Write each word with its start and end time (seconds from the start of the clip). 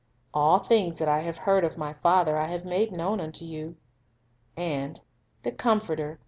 "All 0.33 0.57
things 0.57 0.97
that 0.97 1.07
I 1.07 1.19
have 1.19 1.37
heard 1.37 1.63
of 1.63 1.77
My 1.77 1.93
Father 1.93 2.35
I 2.35 2.47
have 2.47 2.65
made 2.65 2.91
known 2.91 3.19
unto 3.21 3.45
you." 3.45 3.75
And 4.57 4.99
"the 5.43 5.51
Comforter 5.51 6.19